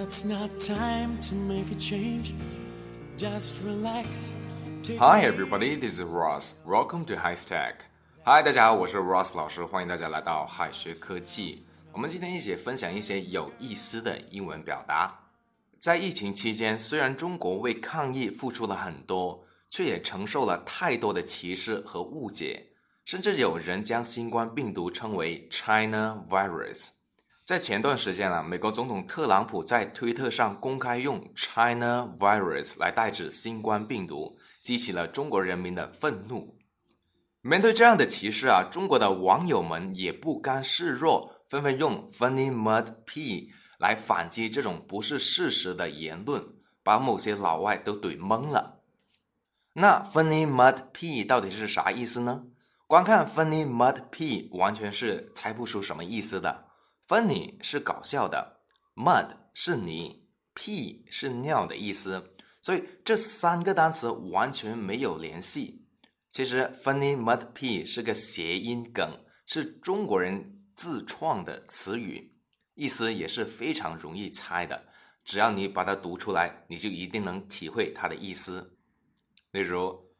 [0.00, 2.32] It's not time to make a change.
[3.16, 4.36] Just relax.
[4.96, 6.54] Hi everybody, this is Ross.
[6.64, 7.78] Welcome to High Stack.
[8.24, 11.64] Hi，大家好，我是 Ross 老师，欢迎大家来到海学科技。
[11.92, 15.12] 我们今天一起分享一些有意思的英文表达。
[15.80, 22.64] 在疫情期间，虽然中国为抗疫付出了很多，却也承受了太多的歧视和误解，
[23.04, 26.90] 甚至有人将新冠病毒称为 China virus。
[27.48, 36.54] 在前段时间啊，美国总统特朗普在推特上公开用 China virus 来代指新冠病毒，激起了中国人民的愤怒。
[37.40, 46.46] 面对这样的歧视啊，中国的网友们也不甘示弱，纷纷用 funny mud p 来反击这种不是事实的言论，
[46.82, 48.82] 把某些老外都怼懵了。
[49.72, 52.42] 那 funny mud p 到底是啥意思呢？
[52.86, 56.67] 光看 funny mud p 完全是猜不出什么意思的。
[57.08, 58.60] Funny 是搞笑的
[58.94, 65.88] ，mud 是泥，p 是尿的意思，所以这三个单词完全没有联系。
[66.30, 72.30] 其实 funny mud p 是个谐音梗，是中国人自创的词语，
[72.74, 74.84] 意思也是非常容易猜的。
[75.24, 78.76] 只要你把它读出来，你就一定能体会它的意思。
[79.50, 80.14] 例如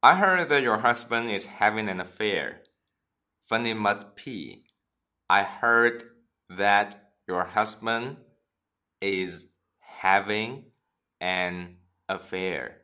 [0.00, 2.64] ，I heard that your husband is having an affair.
[3.48, 4.64] Funny mud p.
[5.28, 6.15] I heard
[6.49, 6.93] that
[7.25, 8.17] your husband
[8.99, 9.47] is
[10.01, 10.71] having
[11.19, 12.81] an affair.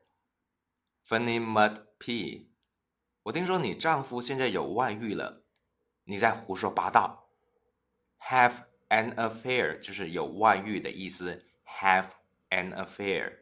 [1.07, 2.51] Funny mud p.
[3.23, 5.45] 我听说你丈夫现在有外遇了，
[6.05, 7.29] 你在胡说八道。
[8.19, 11.45] Have an affair 就是有外遇的意思。
[11.65, 12.09] Have
[12.49, 13.39] an affair，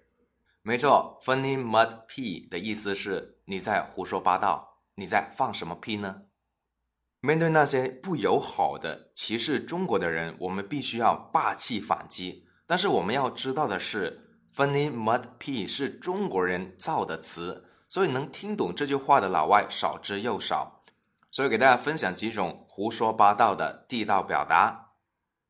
[0.62, 1.22] 没错。
[1.23, 6.26] Funny mud p 的意思是你在胡说八道，你在放什么屁呢？
[7.23, 12.47] 面对那些不友好的歧视中国的人，我们必须要霸气反击。
[12.67, 20.83] 但是我们要知道的是，funny mud p 是中国人造的词，所以能听懂这句话的老外少之又少。
[21.31, 24.94] 所以给大家分享几种胡说八道的地道表达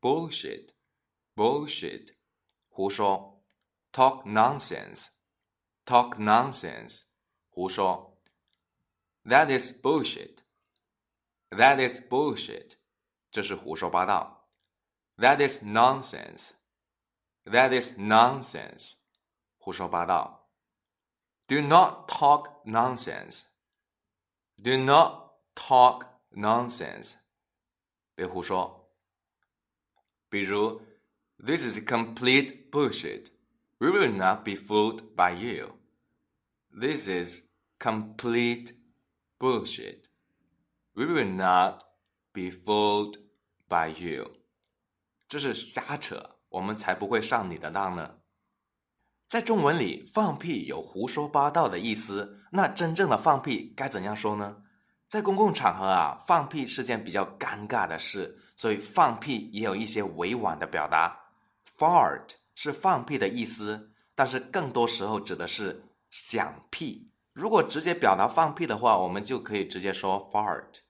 [0.01, 2.09] ：bullshit，bullshit，
[2.67, 3.41] 胡说
[3.93, 7.03] ；talk nonsense，talk nonsense，
[7.49, 8.19] 胡说
[9.23, 10.39] ；that is bullshit。
[11.50, 12.72] That is bullshit，
[13.30, 14.48] 这是胡说八道。
[15.16, 18.94] That is nonsense。That is nonsense，
[19.58, 20.50] 胡说八道。
[21.46, 27.14] Do not talk nonsense。Do not talk nonsense，
[28.14, 28.90] 别胡说。
[30.28, 30.82] 比如，
[31.38, 33.30] This is complete bullshit.
[33.78, 35.78] We will not be fooled by you.
[36.70, 37.48] This is
[37.78, 38.74] complete
[39.38, 40.08] bullshit.
[41.01, 41.81] We will not
[42.31, 43.15] be fooled
[43.67, 44.33] by you。
[45.27, 48.17] 这是瞎扯，我们才不会上你的当呢。
[49.27, 52.43] 在中文里，放屁有胡说八道的意思。
[52.51, 54.57] 那真正的放屁该怎样说呢？
[55.07, 61.19] 在公共场合啊，放屁是件比较尴尬的事，所以放屁也有一些委婉的表达。
[61.79, 67.09] Fart 是放屁的意思，但是更多时候指的是响屁。
[67.33, 70.80] 如果直接表达放屁的话，我们就可以直接说 fart。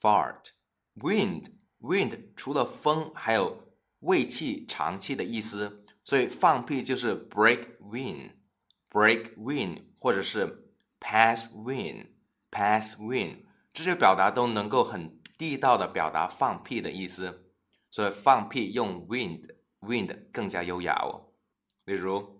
[0.00, 3.62] fart。wind wind 除了风，还有
[4.00, 12.06] 胃气、长气的意思，所以放屁就是 break wind。break wind 或者是 pass wind
[12.50, 17.52] pass wind 这些表达都能够很地道的表达放屁的意思，
[17.90, 19.48] 所以放屁用 wind
[19.80, 21.32] wind 更加优雅哦。
[21.84, 22.34] 例如。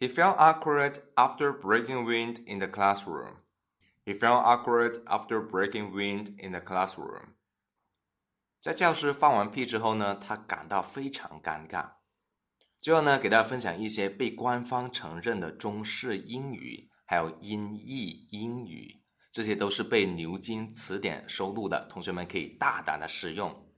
[0.00, 3.36] He felt awkward after breaking wind in the classroom.
[4.09, 7.35] He felt awkward after breaking wind in the classroom.
[8.59, 11.91] 在教室放完屁之后呢，他感到非常尴尬。
[12.79, 23.69] 最后呢，给大家分享一些被官方承认的中式英语，还有音译英语，这些都是被牛津词典收录的，同学们可以大胆的使用。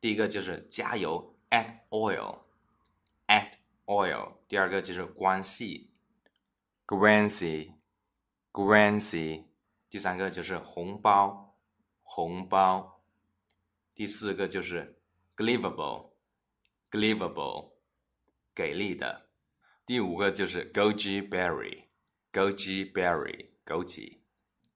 [0.00, 3.52] 第一个就是加油，add oil，add。
[3.86, 5.94] oil，第二个就是关系
[6.88, 9.44] ，grancy，grancy
[9.90, 11.58] 第三个就是红包，
[12.02, 13.02] 红包，
[13.92, 15.00] 第四个就是
[15.36, 17.72] givable，givable，
[18.54, 19.26] 给力的，
[19.84, 24.20] 第五个就是 goji berry，goji berry，枸杞。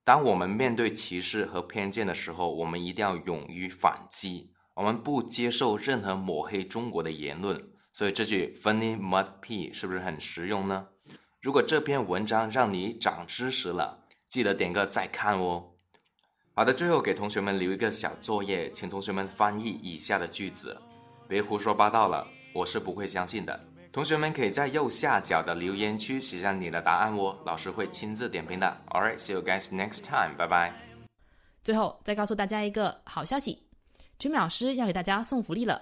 [0.03, 7.71] 当我们面对歧视和偏见的时候，我们一定要勇于反击，我们不接受任何抹黑中国的言论。
[7.93, 10.89] 所以这句 funny mud p 是不是很实用呢？
[11.41, 14.04] 如果这篇文章让你长知识了，
[14.35, 15.63] 记得点个再看哦。
[16.53, 20.77] 好的，最后给同学们留一个小作业，请同学们翻译以下的句子，
[21.25, 22.27] 别胡说八道了。
[22.53, 23.57] 我是不会相信的。
[23.93, 28.77] 同学们可以在右下角的留言区写上你的答案哦，老师会亲自点评的。
[28.89, 30.35] All right, see you guys next time.
[30.37, 30.73] 拜拜。
[31.63, 33.57] 最后再告诉大家一个好消息
[34.19, 35.81] ，Jimmy 老师要给大家送福利了，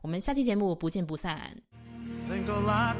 [0.00, 1.56] 我们下期节目不见不散。
[2.28, 2.96] Think a lot,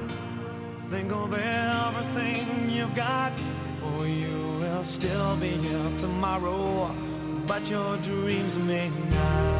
[0.90, 3.32] think of everything you've got.
[3.80, 6.94] For you will still be here tomorrow,
[7.46, 9.54] but your dreams may not.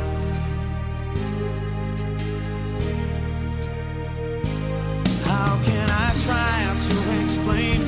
[5.24, 7.80] How can I try to explain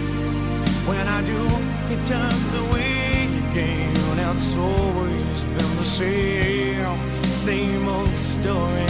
[0.87, 1.47] when I do?
[1.95, 3.97] It turns away again.
[4.37, 8.90] It's always been the same, same old story.